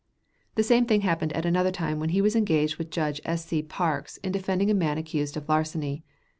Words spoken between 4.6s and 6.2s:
a man accused of larceny.